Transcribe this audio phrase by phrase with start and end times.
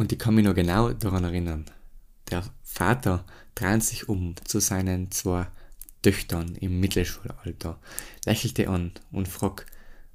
[0.00, 1.66] Und ich kann mich noch genau daran erinnern.
[2.30, 5.46] Der Vater dreht sich um zu seinen zwei
[6.00, 7.78] Töchtern im Mittelschulalter,
[8.24, 9.66] lächelte an und fragt,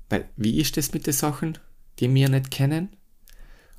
[0.10, 1.60] weil, wie ist das mit den Sachen,
[2.00, 2.98] die wir nicht kennen?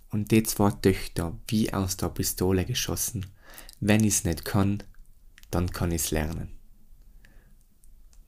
[0.08, 3.26] Und die zwei Töchter, wie aus der Pistole geschossen.
[3.80, 4.84] Wenn ich's nicht kann,
[5.50, 6.50] dann kann ich's lernen.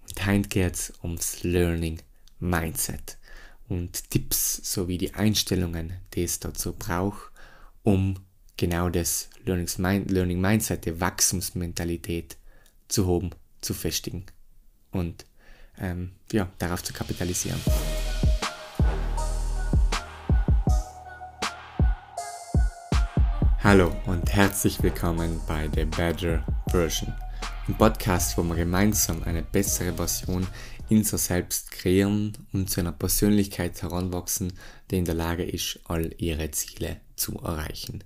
[0.02, 2.02] Und heute geht's ums Learning
[2.40, 3.18] Mindset
[3.68, 7.30] und Tipps sowie die Einstellungen, die es dazu braucht,
[7.88, 8.16] um
[8.58, 12.36] genau das Learning Mindset, die Wachstumsmentalität
[12.86, 13.30] zu haben,
[13.62, 14.26] zu festigen
[14.92, 15.24] und
[15.80, 17.58] ähm, ja, darauf zu kapitalisieren.
[23.64, 27.14] Hallo und herzlich willkommen bei The Better Version,
[27.68, 30.46] ein Podcast, wo wir gemeinsam eine bessere Version
[30.90, 34.52] unser Selbst kreieren und zu einer Persönlichkeit heranwachsen,
[34.90, 38.04] die in der Lage ist, all ihre Ziele zu erreichen.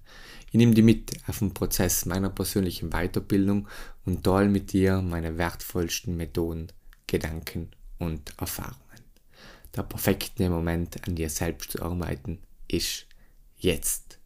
[0.48, 3.68] Ich nehme die mit auf den Prozess meiner persönlichen Weiterbildung
[4.04, 6.68] und teile mit dir meine wertvollsten Methoden,
[7.06, 8.78] Gedanken und Erfahrungen.
[9.74, 13.06] Der perfekte Moment, an dir selbst zu arbeiten, ist
[13.56, 14.18] jetzt.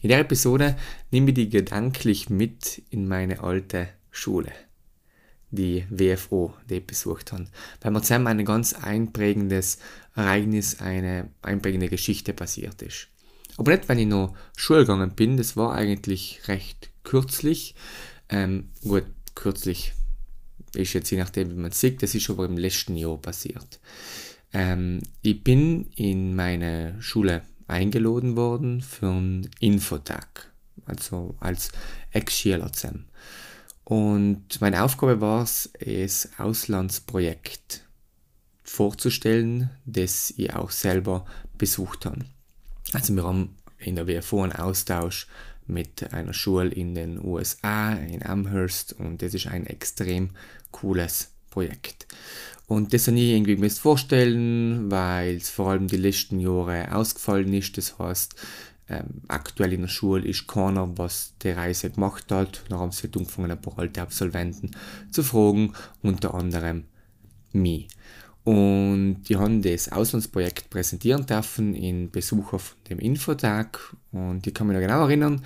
[0.00, 0.76] In der Episode
[1.10, 4.52] nehme ich die gedanklich mit in meine alte Schule
[5.54, 7.46] die WFO, die besucht habe.
[7.80, 9.78] Weil mir zusammen ein ganz einprägendes
[10.14, 13.08] Ereignis, eine einprägende Geschichte passiert ist.
[13.56, 17.74] Aber nicht, wenn ich noch Schule gegangen bin, das war eigentlich recht kürzlich.
[18.28, 19.92] Ähm, gut, kürzlich
[20.74, 23.80] ist jetzt je nachdem, wie man sieht, das ist aber im letzten Jahr passiert.
[24.52, 30.52] Ähm, ich bin in meine Schule eingeladen worden für einen Infotag,
[30.84, 31.70] also als
[32.12, 33.06] Ex-Schüler zusammen.
[33.84, 37.84] Und meine Aufgabe war es, das Auslandsprojekt
[38.62, 41.26] vorzustellen, das ich auch selber
[41.58, 42.24] besucht habe.
[42.92, 45.26] Also wir haben in der WFO einen Austausch
[45.66, 50.30] mit einer Schule in den USA, in Amherst und das ist ein extrem
[50.70, 52.06] cooles Projekt.
[52.66, 57.76] Und das habe ich irgendwie vorstellen, weil es vor allem die letzten Jahre ausgefallen ist.
[57.76, 58.34] Das heißt,
[58.88, 62.62] ähm, aktuell in der Schule ist keiner, was die Reise gemacht hat.
[62.68, 64.72] Da haben sie halt angefangen, ein paar alte Absolventen
[65.10, 65.72] zu fragen,
[66.02, 66.84] unter anderem
[67.52, 67.88] mich.
[68.44, 73.96] Und die haben das Auslandsprojekt präsentieren dürfen in Besucher von dem Infotag.
[74.12, 75.42] Und ich kann mich noch genau erinnern,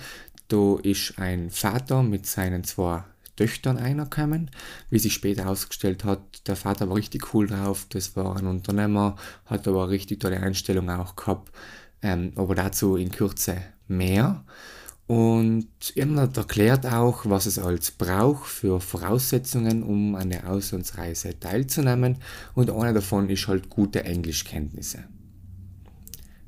[0.49, 3.03] da ist ein Vater mit seinen zwei
[3.37, 4.51] Töchtern einerkommen.
[4.89, 9.15] Wie sich später ausgestellt hat, der Vater war richtig cool drauf, das war ein Unternehmer,
[9.45, 11.53] hat aber eine richtig tolle Einstellung auch gehabt
[12.01, 14.43] ähm, aber dazu in Kürze mehr.
[15.07, 22.17] Und er erklärt auch, was es als braucht für Voraussetzungen, um an der Auslandsreise teilzunehmen.
[22.53, 25.05] Und eine davon ist halt gute Englischkenntnisse.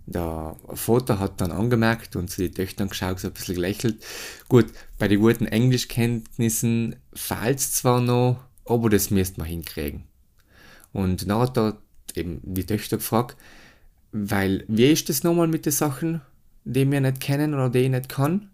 [0.06, 4.04] Der Vater hat dann angemerkt und zu den Töchtern geschaut, so ein bisschen gelächelt.
[4.48, 4.68] Gut,
[5.00, 10.04] bei den guten Englischkenntnissen fehlt es zwar noch, aber das müsste man hinkriegen.
[10.94, 11.78] Und dann hat er
[12.14, 13.38] eben die Töchter gefragt,
[14.12, 16.22] weil, wie ist das nochmal mit den Sachen,
[16.64, 18.50] die wir nicht kennen oder die ich nicht kann?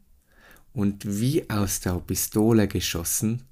[0.73, 3.43] Und wie aus der Pistole geschossen,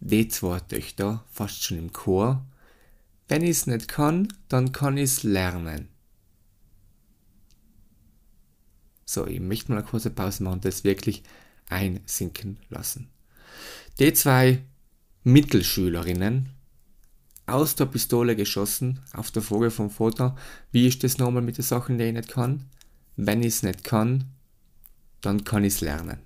[0.00, 2.44] die zwei Töchter, fast schon im Chor,
[3.28, 5.88] wenn ich es nicht kann, dann kann ich es lernen.
[9.04, 11.22] So, ich möchte mal eine kurze Pause machen und das wirklich
[11.68, 13.08] einsinken lassen.
[13.98, 14.62] Die zwei
[15.22, 16.48] Mittelschülerinnen
[17.52, 20.36] aus der Pistole geschossen, auf der Frage vom Vater,
[20.70, 22.64] wie ist das nochmal mit den Sachen, die ich nicht kann?
[23.16, 24.24] Wenn ich es nicht kann,
[25.20, 26.18] dann kann ich es lernen.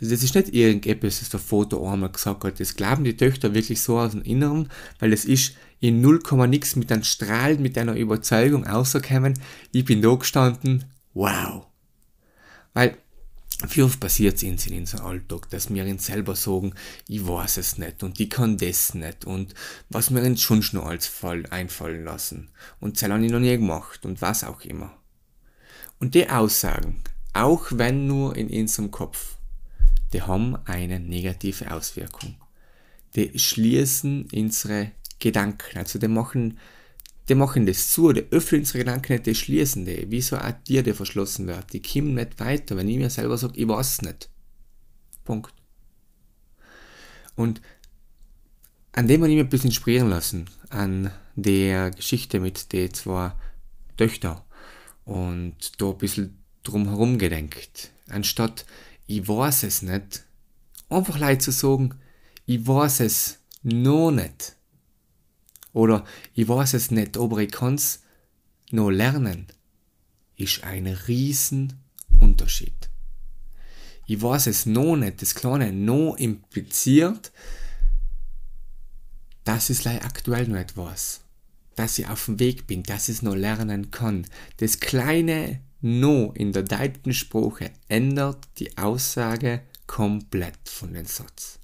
[0.00, 2.60] Also das ist nicht irgendetwas, das der Vater einmal gesagt hat.
[2.60, 4.68] Das glauben die Töchter wirklich so aus dem Inneren,
[5.00, 9.34] weil es ist in 0, nix mit einem Strahl, mit einer Überzeugung außerkommen.
[9.72, 10.84] Ich bin da gestanden,
[11.14, 11.66] wow.
[12.74, 12.96] Weil
[13.70, 16.74] wie oft passiert es in unserem Alltag, dass wir uns selber sagen,
[17.08, 19.54] ich weiß es nicht und ich kann das nicht und
[19.88, 23.56] was wir uns schon noch als Fall einfallen lassen und das habe ich noch nie
[23.56, 24.94] gemacht und was auch immer.
[25.98, 27.02] Und die Aussagen,
[27.32, 29.36] auch wenn nur in unserem Kopf,
[30.12, 32.36] die haben eine negative Auswirkung.
[33.16, 36.58] Die schließen unsere Gedanken, also die machen
[37.28, 40.06] die machen das zu, die öffnen unsere Gedanken nicht, die schließen die.
[40.08, 41.72] Wieso auch dir, die verschlossen wird?
[41.72, 44.30] Die kommen nicht weiter, wenn ich mir selber sage, ich weiß nicht.
[45.24, 45.52] Punkt.
[47.36, 47.60] Und
[48.92, 53.32] an dem habe ich mich ein bisschen inspirieren lassen, an der Geschichte mit den zwei
[53.96, 54.40] Töchtern
[55.04, 57.92] und da ein bisschen drum herum gedenkt.
[58.08, 58.66] Anstatt,
[59.06, 60.24] ich weiß es nicht,
[60.88, 61.94] einfach leid zu sagen,
[62.46, 64.56] ich weiß es noch nicht.
[65.78, 66.04] Oder
[66.34, 68.02] ich weiß es nicht, aber ich kann es
[68.72, 69.46] noch lernen.
[70.36, 71.74] ist ein riesen
[72.18, 72.90] Unterschied.
[74.08, 77.30] Ich weiß es noch nicht, das kleine noch impliziert,
[79.44, 81.20] dass es aktuell noch weiß.
[81.76, 84.26] Dass ich auf dem Weg bin, dass ich es noch lernen kann.
[84.56, 91.57] Das kleine No in der deutschen Sprache ändert die Aussage komplett von dem Satz.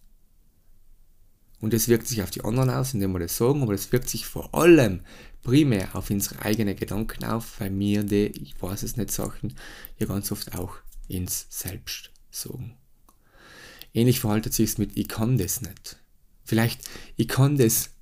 [1.64, 4.11] Und das wirkt sich auf die anderen aus, indem wir das sagen, aber das wirkt
[4.11, 5.00] sich vor allem
[5.43, 9.55] primär auf unsere eigenen Gedanken auf, weil mir die, ich weiß es nicht, Sachen
[9.99, 10.76] ja ganz oft auch
[11.08, 12.76] ins Selbst sagen.
[13.94, 15.96] Ähnlich verhaltet sich es mit ich kann das nicht.
[16.44, 16.82] Vielleicht
[17.16, 17.93] ich kann das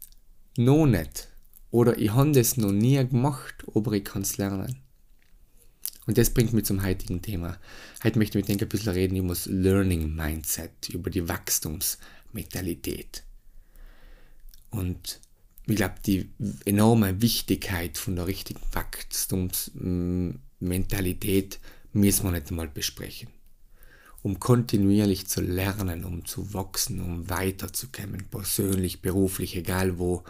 [0.56, 1.28] noch nicht
[1.70, 4.82] oder ich habe das noch nie gemacht, aber ich kann es lernen.
[6.06, 7.58] Und das bringt mich zum heutigen Thema.
[8.02, 13.22] Heute möchte ich mit dir ein bisschen reden über das Learning Mindset, über die Wachstumsmentalität.
[14.72, 15.20] Und
[15.66, 16.32] ich glaube, die
[16.64, 21.60] enorme Wichtigkeit von der richtigen Wachstumsmentalität
[21.92, 23.28] müssen wir nicht einmal besprechen.
[24.22, 30.24] Um kontinuierlich zu lernen, um zu wachsen, um weiterzukommen, persönlich, beruflich, egal wo,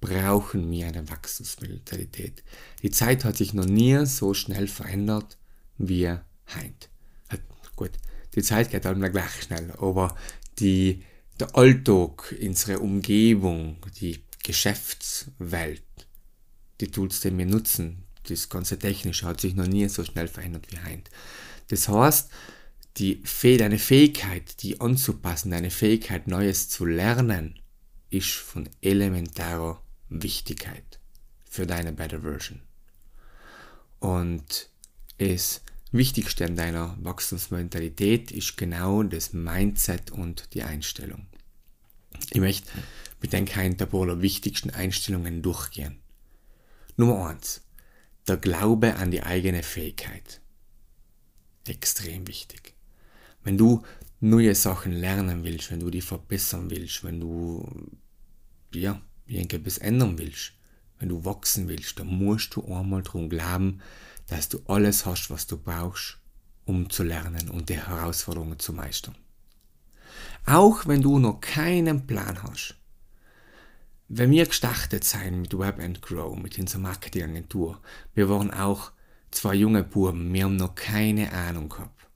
[0.00, 2.42] brauchen wir eine Wachstumsmentalität.
[2.82, 5.36] Die Zeit hat sich noch nie so schnell verändert
[5.76, 6.88] wie heute.
[7.76, 7.92] Gut,
[8.34, 10.16] die Zeit geht halt gleich schnell, aber
[10.58, 11.02] die,
[11.40, 15.82] der Alltag, unsere Umgebung, die Geschäftswelt,
[16.80, 20.66] die Tools, die wir nutzen, das ganze Technische hat sich noch nie so schnell verändert
[20.70, 21.10] wie heute.
[21.68, 22.30] Das heißt,
[22.96, 27.58] die, deine Fähigkeit, die anzupassen, deine Fähigkeit, Neues zu lernen,
[28.10, 30.98] ist von elementarer Wichtigkeit
[31.44, 32.60] für deine Better Version.
[34.00, 34.70] Und
[35.18, 41.26] das Wichtigste an deiner Wachstumsmentalität ist genau das Mindset und die Einstellung.
[42.32, 42.70] Ich möchte
[43.20, 45.98] mit den paar der wichtigsten Einstellungen durchgehen.
[46.96, 47.62] Nummer eins:
[48.28, 50.40] Der Glaube an die eigene Fähigkeit.
[51.66, 52.74] Extrem wichtig.
[53.42, 53.82] Wenn du
[54.20, 57.68] neue Sachen lernen willst, wenn du die verbessern willst, wenn du
[58.72, 60.52] ja, irgendetwas ändern willst,
[61.00, 63.80] wenn du wachsen willst, dann musst du einmal darum glauben,
[64.30, 66.18] dass du alles hast, was du brauchst,
[66.64, 69.16] um zu lernen und die Herausforderungen zu meistern.
[70.46, 72.76] Auch wenn du noch keinen Plan hast.
[74.08, 77.80] Wenn wir gestartet sein mit Web and Grow, mit unserer Marketingagentur,
[78.14, 78.92] wir waren auch
[79.30, 82.06] zwei junge Buben, wir haben noch keine Ahnung gehabt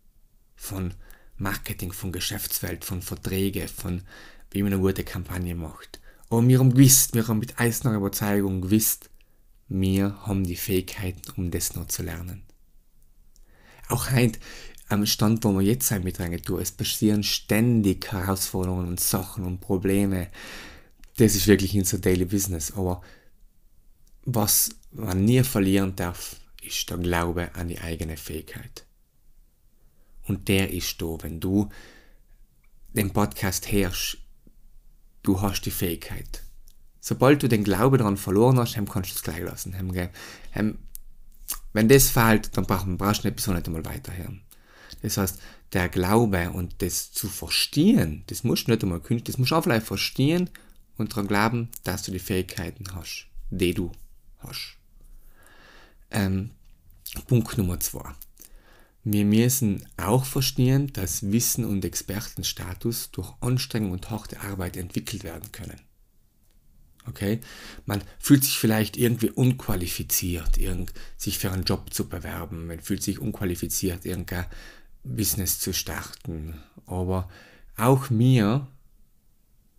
[0.57, 0.95] von
[1.37, 4.03] Marketing, von Geschäftswelt, von Verträge, von
[4.51, 6.01] wie man eine gute Kampagne macht.
[6.31, 9.11] Aber wir haben gewusst, wir haben mit eiserner Überzeugung gewusst,
[9.69, 12.43] wir haben die Fähigkeiten, um das noch zu lernen.
[13.89, 14.39] Auch heute,
[14.89, 19.61] am Stand, wo wir jetzt sind mit Agentur, es passieren ständig Herausforderungen und Sachen und
[19.61, 20.29] Probleme.
[21.17, 22.73] Das ist wirklich unser Daily Business.
[22.73, 23.03] Aber
[24.25, 28.87] was man nie verlieren darf, ist der Glaube an die eigene Fähigkeit.
[30.27, 31.69] Und der ist da, wenn du
[32.93, 34.19] den Podcast hörst,
[35.23, 36.43] du hast die Fähigkeit.
[37.07, 39.77] Sobald du den Glauben daran verloren hast, kannst du es gleich lassen.
[41.75, 44.41] Wenn das fehlt, dann brauchst du nicht nicht einmal weiterhören.
[45.03, 45.39] Das heißt,
[45.75, 49.57] der Glaube und das zu verstehen, das musst du nicht einmal kündigen, das musst du
[49.57, 50.49] auch vielleicht verstehen
[50.97, 53.93] und daran glauben, dass du die Fähigkeiten hast, die du
[54.39, 54.79] hast.
[56.11, 56.53] Ähm,
[57.27, 58.15] Punkt Nummer zwei.
[59.03, 65.53] Wir müssen auch verstehen, dass Wissen und Expertenstatus durch Anstrengung und harte Arbeit entwickelt werden
[65.53, 65.83] können.
[67.09, 67.41] Okay?
[67.87, 72.67] Man fühlt sich vielleicht irgendwie unqualifiziert, irgend, sich für einen Job zu bewerben.
[72.67, 74.47] Man fühlt sich unqualifiziert, irgendein
[75.05, 76.61] Business zu starten.
[76.87, 77.29] Aber
[77.77, 78.67] auch wir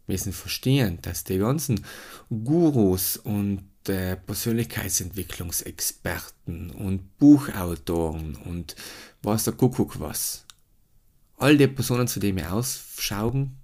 [0.07, 1.83] müssen verstehen, dass die ganzen
[2.29, 8.75] Gurus und äh, Persönlichkeitsentwicklungsexperten und Buchautoren und
[9.21, 10.43] was der Kuckuck was.
[11.37, 13.57] All die Personen, zu denen wir ausschauen,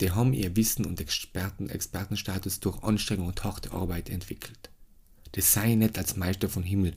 [0.00, 4.70] die haben ihr Wissen und Experten, Expertenstatus durch Anstrengung und harte Arbeit entwickelt.
[5.32, 6.96] Das sei nicht als Meister von Himmel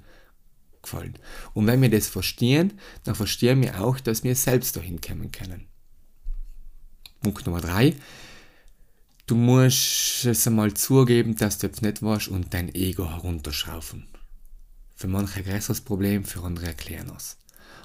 [0.82, 1.18] gefallen.
[1.54, 5.68] Und wenn wir das verstehen, dann verstehen wir auch, dass wir selbst dahin kommen können.
[7.22, 7.96] Punkt Nummer drei.
[9.26, 14.08] Du musst es einmal zugeben, dass du jetzt nicht warst und dein Ego herunterschraufen.
[14.96, 17.38] Für manche ein größeres Problem, für andere erklären es.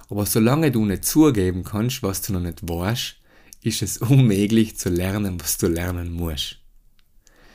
[0.08, 3.16] Aber solange du nicht zugeben kannst, was du noch nicht weißt,
[3.62, 6.58] ist es unmöglich zu lernen, was du lernen musst.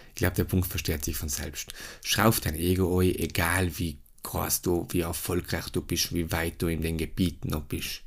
[0.09, 1.73] Ich glaube, der Punkt versteht sich von selbst.
[2.03, 6.67] Schrauf dein Ego ein, egal wie groß du, wie erfolgreich du bist, wie weit du
[6.67, 8.01] in den Gebieten noch bist.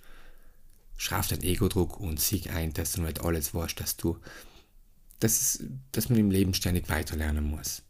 [0.96, 4.18] Schrauf dein Ego-Druck und sieg ein, dass du nicht alles weißt, dass du
[5.20, 7.82] dass, dass man im Leben ständig weiterlernen muss.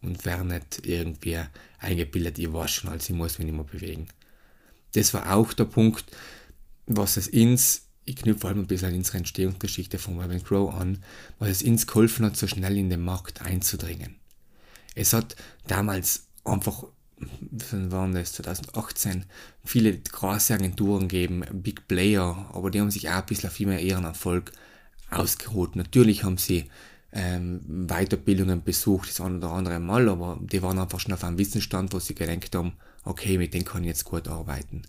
[0.00, 1.40] und wäre nicht irgendwie
[1.80, 4.06] eingebildet, ich weiß schon, als ich muss mich nicht mehr bewegen.
[4.92, 6.04] Das war auch der Punkt,
[6.86, 10.98] was es ins, ich knüpfe vor ein bisschen an unsere Entstehungsgeschichte von Web Grow an,
[11.38, 14.16] was es ins geholfen hat, so schnell in den Markt einzudringen.
[14.94, 15.36] Es hat
[15.66, 16.84] damals einfach,
[17.70, 19.26] waren das, 2018,
[19.64, 23.78] viele große Agenturen gegeben, Big Player, aber die haben sich auch ein bisschen auf immer
[23.78, 24.52] ihren Erfolg
[25.10, 25.76] ausgeruht.
[25.76, 26.70] Natürlich haben sie
[27.12, 31.38] ähm, Weiterbildungen besucht, das ein oder andere Mal, aber die waren einfach schon auf einem
[31.38, 32.72] Wissensstand, wo sie gedacht haben,
[33.04, 34.82] okay, mit denen kann ich jetzt gut arbeiten.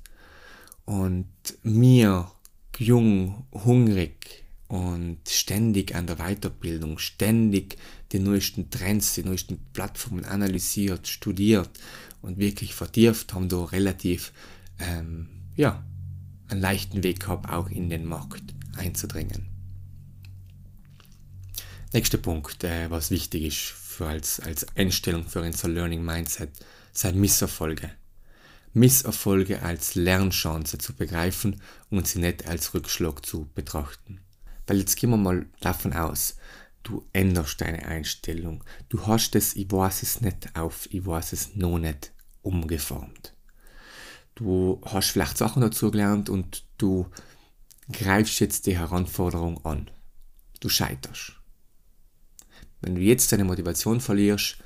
[0.86, 1.28] Und
[1.64, 2.32] mir,
[2.78, 7.78] jung, hungrig und ständig an der Weiterbildung, ständig
[8.12, 11.70] die neuesten Trends, die neuesten Plattformen analysiert, studiert
[12.22, 14.32] und wirklich vertieft, haben da relativ,
[14.80, 15.84] ähm, ja,
[16.48, 18.44] einen leichten Weg gehabt, auch in den Markt
[18.76, 19.48] einzudringen.
[21.92, 26.52] Nächster Punkt, äh, was wichtig ist für als, als Einstellung für unser Learning Mindset,
[26.94, 27.92] sind Misserfolge.
[28.74, 34.22] Misserfolge als Lernchance zu begreifen und sie nicht als Rückschlag zu betrachten.
[34.68, 36.38] Weil jetzt gehen wir mal davon aus,
[36.84, 38.64] du änderst deine Einstellung.
[38.88, 42.12] Du hast es, ich weiß es nicht auf, ich weiß es noch nicht
[42.42, 43.34] umgeformt.
[44.36, 47.08] Du hast vielleicht Sachen dazu gelernt und du
[47.92, 49.90] greifst jetzt die Herausforderung an.
[50.60, 51.34] Du scheiterst.
[52.82, 54.58] Wenn du jetzt deine Motivation verlierst,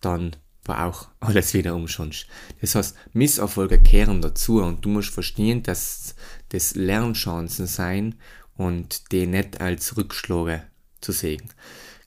[0.00, 2.26] dann war auch alles wieder umsonst.
[2.60, 6.14] Das heißt, Misserfolge kehren dazu und du musst verstehen, dass
[6.50, 8.16] das Lernchancen sein
[8.56, 10.64] und die nicht als Rückschläge
[11.00, 11.42] zu sehen.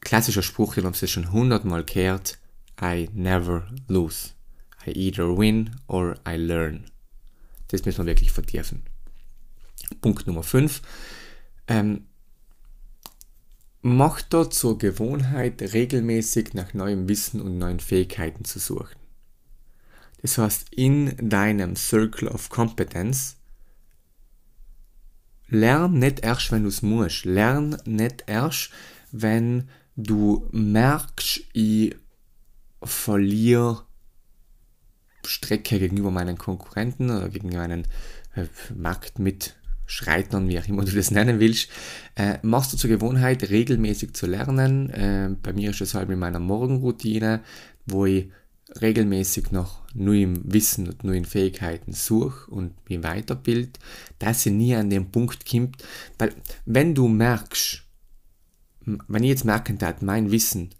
[0.02, 2.38] Klassischer Spruch, den haben sie schon hundertmal gehört,
[2.82, 4.32] I never lose.
[4.86, 6.86] I either win or I learn.
[7.70, 8.84] Das müssen wir wirklich vertiefen.
[10.02, 10.82] Punkt Nummer 5.
[11.68, 12.06] Ähm,
[13.88, 18.96] Mach dort zur Gewohnheit, regelmäßig nach neuem Wissen und neuen Fähigkeiten zu suchen.
[20.24, 23.36] Das heißt, in deinem Circle of Competence
[25.50, 27.26] lern nicht erst, wenn du es musst.
[27.26, 28.72] Lern nicht erst,
[29.12, 31.96] wenn du merkst, ich
[32.82, 33.86] verliere
[35.24, 37.88] Strecke gegenüber meinen Konkurrenten oder gegen meinen
[38.34, 41.70] äh, Markt mit Schreitern, wie auch immer du das nennen willst,
[42.16, 44.90] äh, machst du zur Gewohnheit, regelmäßig zu lernen.
[44.90, 47.42] Äh, bei mir ist das halt mit meiner Morgenroutine,
[47.86, 48.30] wo ich
[48.82, 53.80] regelmäßig nach neuem Wissen und neuen Fähigkeiten suche und mich weiterbild,
[54.20, 55.84] dass sie nie an den Punkt kommt,
[56.18, 56.34] weil
[56.66, 57.84] wenn du merkst,
[58.82, 60.72] wenn ich jetzt merken darf, mein Wissen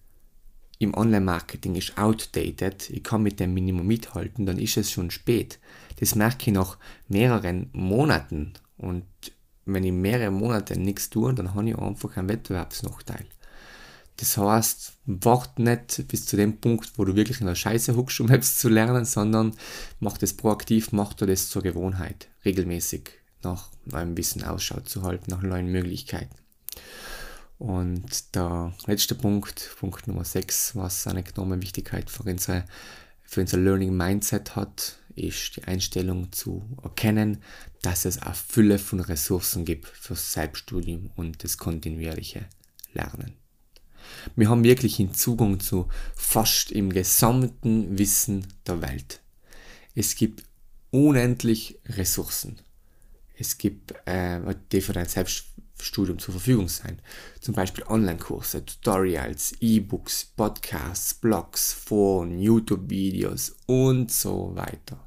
[0.78, 5.60] im Online-Marketing ist outdated, ich kann mit dem Minimum mithalten, dann ist es schon spät.
[6.00, 9.06] Das merke ich nach mehreren Monaten und
[9.66, 13.26] wenn ich mehrere Monate nichts tue, dann habe ich einfach einen Wettbewerbsnachteil.
[14.18, 18.22] Das heißt, wart nicht bis zu dem Punkt, wo du wirklich in der Scheiße huckst,
[18.22, 19.54] um etwas zu lernen, sondern
[20.00, 23.10] mach das proaktiv, mach dir das zur Gewohnheit, regelmäßig
[23.44, 26.36] nach neuem Wissen Ausschau zu halten, nach neuen Möglichkeiten.
[27.58, 32.66] Und der letzte Punkt, Punkt Nummer 6, was eine enorme Wichtigkeit für unser,
[33.24, 37.42] für unser Learning Mindset hat, ist die Einstellung zu erkennen,
[37.82, 42.46] dass es eine Fülle von Ressourcen gibt für Selbststudium und das kontinuierliche
[42.94, 43.34] Lernen.
[44.36, 49.22] Wir haben wirklich einen Zugang zu fast im gesamten Wissen der Welt.
[49.94, 50.44] Es gibt
[50.92, 52.60] unendlich Ressourcen.
[53.38, 57.02] Es gibt, äh, die für dein Selbststudium zur Verfügung sein.
[57.42, 65.05] Zum Beispiel Online-Kurse, Tutorials, E-Books, Podcasts, Blogs, Foren, YouTube-Videos und so weiter.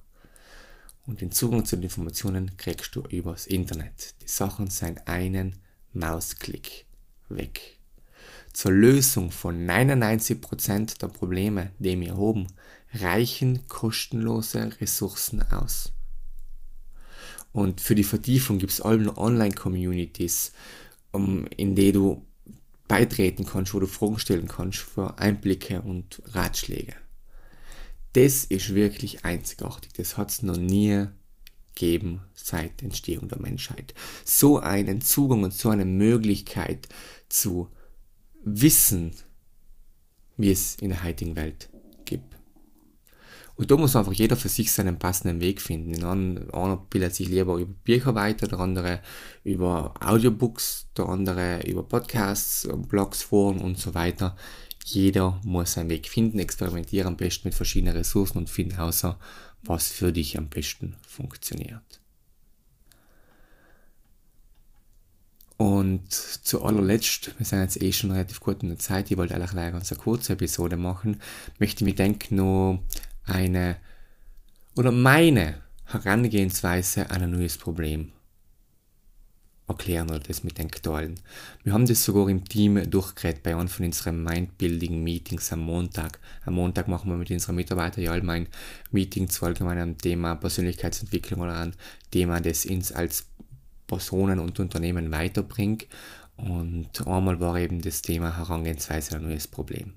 [1.09, 4.15] Und den Zugang zu den Informationen kriegst du übers Internet.
[4.23, 5.57] Die Sachen sind einen
[5.95, 6.85] Mausklick
[7.31, 7.79] weg.
[8.53, 12.47] Zur Lösung von 99% der Probleme, die wir haben,
[12.93, 15.93] reichen kostenlose Ressourcen aus.
[17.53, 20.53] Und für die Vertiefung gibt es alle Online-Communities,
[21.15, 22.27] in die du
[22.87, 26.95] beitreten kannst, wo du Fragen stellen kannst für Einblicke und Ratschläge
[28.19, 29.93] das ist wirklich einzigartig.
[29.93, 31.07] Das hat es noch nie
[31.73, 33.95] gegeben seit Entstehung der Menschheit.
[34.25, 36.89] So einen Zugang und so eine Möglichkeit
[37.29, 37.69] zu
[38.43, 39.13] wissen,
[40.37, 41.69] wie es in der heutigen Welt
[42.07, 42.37] gibt.
[43.55, 46.05] Und da muss einfach jeder für sich seinen passenden Weg finden.
[46.53, 49.01] Einer bildet sich lieber über Bücher weiter, der andere
[49.45, 54.37] über Audiobooks, der andere über Podcasts, Blogs, Foren und so weiter.
[54.91, 59.05] Jeder muss seinen Weg finden, experimentiere am besten mit verschiedenen Ressourcen und finde heraus,
[59.63, 62.01] was für dich am besten funktioniert.
[65.59, 69.35] Und zu allerletzt, wir sind jetzt eh schon relativ gut in der Zeit, ich wollte
[69.35, 71.21] eigentlich eine ganz kurze Episode machen,
[71.59, 72.83] möchte mir denken, noch
[73.25, 73.77] eine
[74.77, 78.13] oder meine Herangehensweise an ein neues Problem
[79.69, 81.21] erklären oder das mit den Teilen.
[81.63, 86.19] Wir haben das sogar im Team durchgeredet bei einem von unseren Mindbuilding Meetings am Montag.
[86.45, 88.49] Am Montag machen wir mit unseren Mitarbeitern ja allgemein
[88.91, 91.75] Meeting zu allgemeinem Thema Persönlichkeitsentwicklung oder ein
[92.11, 93.27] Thema, das uns als
[93.87, 95.87] Personen und Unternehmen weiterbringt.
[96.37, 99.95] Und einmal war eben das Thema Herangehensweise ein neues Problem.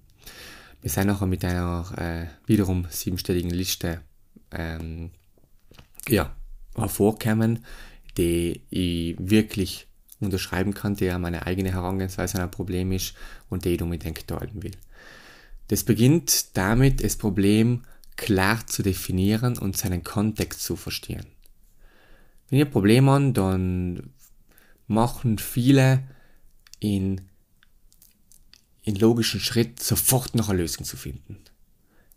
[0.81, 4.01] Wir sind nachher mit einer äh, wiederum siebenstelligen Liste
[4.51, 5.11] ähm,
[6.07, 6.35] ja,
[6.75, 7.63] hervorgekommen,
[8.17, 9.87] die ich wirklich
[10.19, 13.13] unterschreiben kann, der meine eigene Herangehensweise an ein Problem ist
[13.49, 14.75] und die ich unbedingt teilen will.
[15.67, 17.83] Das beginnt damit, das Problem
[18.17, 21.25] klar zu definieren und seinen Kontext zu verstehen.
[22.49, 24.11] Wenn ich ein Problem habe, dann
[24.87, 26.03] machen viele
[26.79, 27.21] in,
[28.83, 31.37] in logischen Schritt sofort noch eine Lösung zu finden.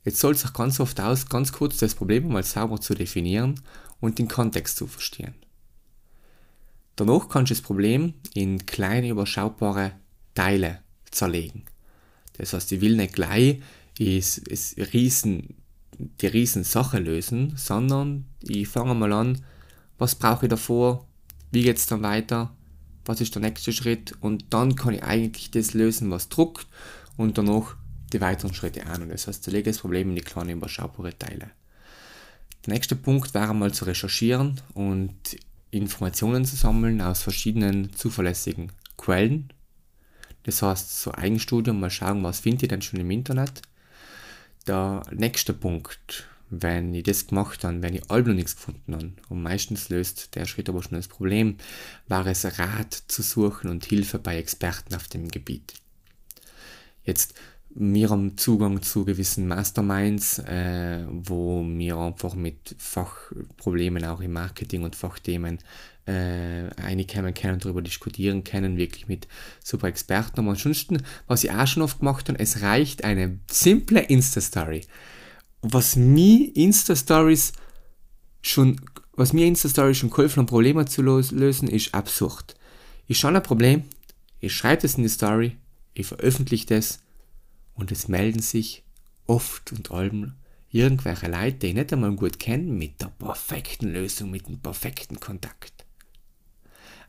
[0.05, 3.61] Jetzt soll es auch ganz oft aus, ganz kurz das Problem mal sauber zu definieren
[4.01, 5.35] und den Kontext zu verstehen.
[6.97, 9.93] Danach kannst du das Problem in kleine überschaubare
[10.35, 11.65] Teile zerlegen.
[12.37, 13.61] Das heißt, ich will nicht gleich
[13.99, 15.55] ist, ist riesen,
[16.21, 19.45] die Riesensache lösen, sondern ich fange mal an,
[19.99, 21.07] was brauche ich davor,
[21.53, 22.55] wie geht es dann weiter,
[23.05, 26.67] was ist der nächste Schritt und dann kann ich eigentlich das lösen, was druckt
[27.17, 27.77] und danach
[28.13, 29.03] die weiteren Schritte an.
[29.03, 31.51] Und das heißt, ich lege das Problem in die kleinen überschaubare Teile.
[32.67, 35.15] Der nächste Punkt wäre mal zu recherchieren und
[35.75, 39.53] Informationen zu sammeln aus verschiedenen zuverlässigen Quellen.
[40.45, 43.63] Das heißt, so Eigenstudium, mal schauen, was findet ihr denn schon im Internet.
[44.67, 49.13] Der nächste Punkt, wenn ich das gemacht habe, wenn ich all noch nichts gefunden habe,
[49.29, 51.57] und meistens löst der Schritt aber schon das Problem,
[52.09, 55.75] war es Rat zu suchen und Hilfe bei Experten auf dem Gebiet.
[57.05, 57.35] Jetzt
[57.77, 64.85] wir haben Zugang zu gewissen Masterminds, äh, wo wir einfach mit Fachproblemen auch im Marketing
[64.85, 65.59] und Fachthemen
[66.07, 69.27] äh, einkommen können und darüber diskutieren können, wirklich mit
[69.63, 70.39] super Experten.
[70.39, 74.83] Aber ansonsten, was ich auch schon oft gemacht habe, es reicht eine simple Insta-Story.
[75.63, 77.55] Was mir Insta-Stories
[78.41, 78.81] schon,
[79.15, 82.55] was mir Insta-Stories schon geholfen haben, Probleme zu lösen, ist absurd.
[83.09, 83.83] Ich schaue ein Problem,
[84.39, 85.57] ich schreibe es in die Story,
[85.95, 87.01] ich veröffentliche das
[87.75, 88.85] und es melden sich
[89.27, 90.35] oft und allem
[90.71, 95.21] irgendwelche Leute, die ich nicht einmal gut kennen, mit der perfekten Lösung, mit dem perfekten
[95.21, 95.85] Kontakt.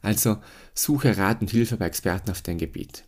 [0.02, 0.38] Also
[0.76, 3.06] suche Rat und Hilfe bei Experten auf dein Gebiet.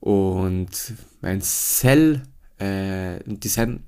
[0.00, 2.22] Und mein Cell,
[2.58, 3.82] äh, die sind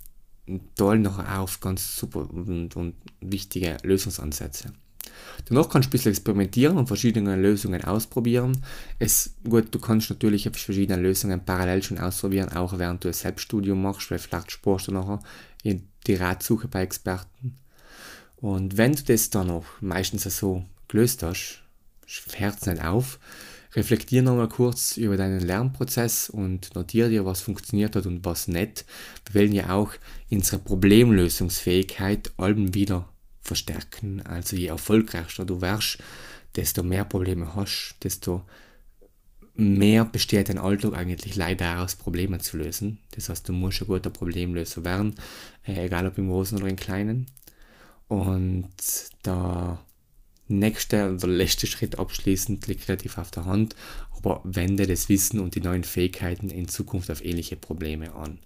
[0.74, 4.72] toll noch auf ganz super und, und wichtige Lösungsansätze.
[5.46, 8.62] Danach kannst du ein bisschen experimentieren und verschiedene Lösungen ausprobieren.
[8.98, 13.80] Es, gut, du kannst natürlich verschiedene Lösungen parallel schon ausprobieren, auch während du ein Selbststudium
[13.80, 15.20] machst, weil vielleicht sporst du nachher
[15.62, 17.56] in die Ratsuche bei Experten.
[18.36, 21.62] Und wenn du das dann noch meistens so gelöst hast,
[22.06, 23.18] es nicht auf,
[23.74, 28.84] reflektier nochmal kurz über deinen Lernprozess und notiere dir, was funktioniert hat und was nicht.
[29.30, 29.92] Wir wollen ja auch
[30.30, 33.08] unsere Problemlösungsfähigkeit allem wieder
[33.50, 34.22] verstärken.
[34.24, 35.98] Also je erfolgreicher du wärst,
[36.54, 38.44] desto mehr Probleme hast, desto
[39.54, 42.98] mehr besteht dein Alltag eigentlich leider aus, Probleme zu lösen.
[43.16, 45.16] Das heißt, du musst ein guter Problemlöser werden,
[45.66, 47.26] äh, egal ob im Großen oder im Kleinen.
[48.06, 48.70] Und
[49.24, 49.80] der
[50.46, 53.74] nächste oder letzte Schritt abschließend liegt relativ auf der Hand,
[54.16, 58.38] aber wende das Wissen und die neuen Fähigkeiten in Zukunft auf ähnliche Probleme an.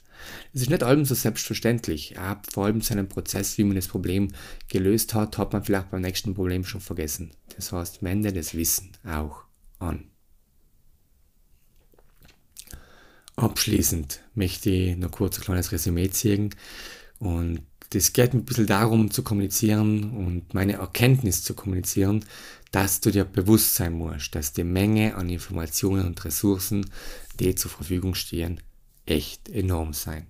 [0.53, 2.19] Es ist nicht allem so selbstverständlich.
[2.19, 4.29] Ab vor allem seinem Prozess, wie man das Problem
[4.69, 7.33] gelöst hat, hat man vielleicht beim nächsten Problem schon vergessen.
[7.57, 9.43] Das heißt, wende das Wissen auch
[9.79, 10.11] an.
[13.37, 16.51] Abschließend möchte ich noch kurz ein kleines Resümee ziehen
[17.19, 22.25] und das geht ein bisschen darum zu kommunizieren und meine Erkenntnis zu kommunizieren,
[22.71, 26.91] dass du dir bewusst sein musst, dass die Menge an Informationen und Ressourcen,
[27.39, 28.61] die zur Verfügung stehen,
[29.07, 30.27] echt enorm sein.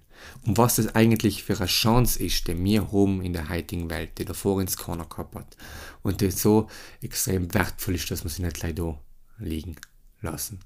[0.47, 4.19] Und was das eigentlich für eine Chance ist, die wir haben in der heutigen Welt,
[4.19, 5.57] die davor ins Corner gehabt hat
[6.03, 6.69] und die so
[7.01, 8.99] extrem wertvoll ist, dass wir sie nicht gleich da
[9.39, 9.77] liegen
[10.21, 10.61] lassen.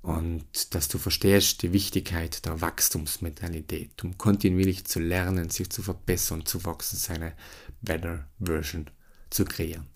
[0.00, 6.46] Und dass du verstehst die Wichtigkeit der Wachstumsmentalität, um kontinuierlich zu lernen, sich zu verbessern,
[6.46, 7.34] zu wachsen, seine
[7.82, 8.90] Better Version
[9.30, 9.86] zu kreieren.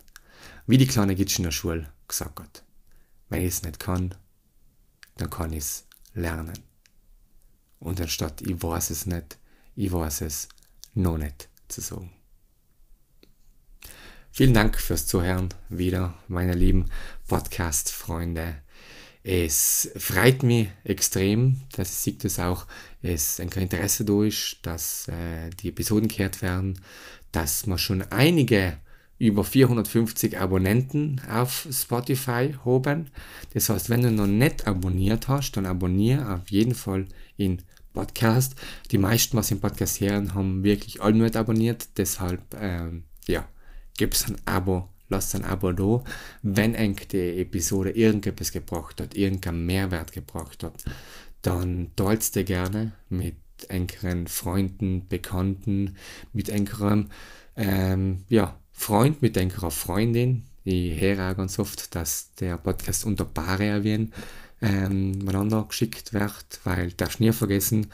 [0.67, 2.65] Wie die kleine Gitsch in der Schule gesagt hat,
[3.29, 4.15] wenn ich es nicht kann,
[5.17, 6.72] dann kann ich es lernen.
[7.83, 9.39] Und anstatt ich weiß es nicht,
[9.75, 10.49] ich weiß es
[10.95, 12.13] noch nicht zu sagen.
[14.31, 16.87] Vielen Dank fürs Zuhören wieder, meine lieben
[17.27, 18.55] Podcast-Freunde.
[19.25, 22.67] Es freut mich extrem, dass ich sehe, dass auch
[23.03, 26.81] es ein Interesse ist, dass äh, die Episoden gehört werden,
[27.33, 28.79] dass wir schon einige
[29.19, 33.11] über 450 Abonnenten auf Spotify haben.
[33.55, 38.55] Das heißt, wenn du noch nicht abonniert hast, dann abonniere auf jeden Fall in Podcast.
[38.91, 41.89] Die meisten, was im Podcast hören, haben wirklich alle nicht abonniert.
[41.97, 43.47] Deshalb, ähm, ja,
[43.99, 46.05] es ein Abo, lass ein Abo da.
[46.43, 50.85] Wenn eng die Episode irgendetwas gebracht hat, irgendeinen Mehrwert gebracht hat,
[51.43, 53.37] dann teilst dir gerne mit
[53.69, 55.97] engeren Freunden, Bekannten,
[56.33, 57.11] mit engerem,
[57.57, 60.45] ähm, ja, Freund mit einer Freundin.
[60.65, 64.13] Ich höre auch ganz oft, dass der Podcast unter Paare erwähnen,
[64.63, 67.89] ähm, miteinander geschickt wird, weil der nie vergessen,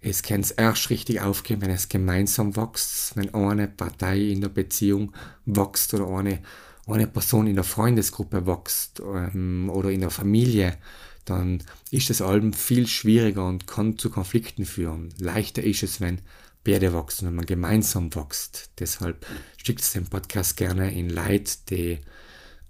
[0.00, 4.48] es kann es erst richtig aufgehen, wenn es gemeinsam wächst, wenn eine Partei in der
[4.48, 5.12] Beziehung
[5.44, 6.40] wächst oder eine,
[6.86, 10.78] eine Person in der Freundesgruppe wächst ähm, oder in der Familie,
[11.24, 15.12] dann ist das Album viel schwieriger und kann zu Konflikten führen.
[15.18, 16.20] Leichter ist es, wenn
[16.64, 18.70] beide wachsen, wenn man gemeinsam wächst.
[18.78, 19.26] Deshalb
[19.62, 21.98] schickt den Podcast gerne in Leid, die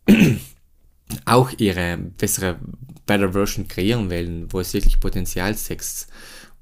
[1.25, 2.59] auch ihre bessere
[3.09, 6.09] Better Version kreieren wollen, wo es wirklich Potenzial setzt.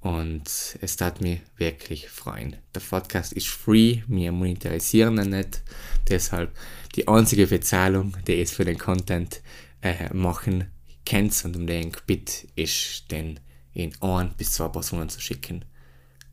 [0.01, 2.57] Und es tat mir wirklich freuen.
[2.73, 5.63] Der Podcast ist free, wir monetarisieren ihn nicht.
[6.09, 6.57] Deshalb
[6.95, 9.43] die einzige Bezahlung, die es für den Content
[9.83, 10.71] äh, machen
[11.05, 13.41] kennt und um den Bit ist, den
[13.73, 15.65] in ein bis zwei Personen zu schicken.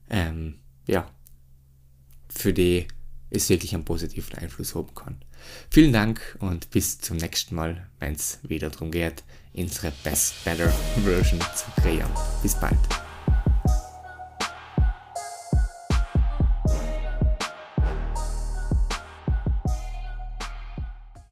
[0.10, 1.10] Ähm, ja,
[2.30, 2.88] für die
[3.32, 5.26] es wirklich einen positiven Einfluss haben kann.
[5.72, 9.24] Vielen Dank und bis zum nächsten Mal, wenn es wieder darum geht,
[9.54, 10.72] unsere Best Better
[11.04, 12.12] Version zu kreieren.
[12.42, 12.78] Bis bald.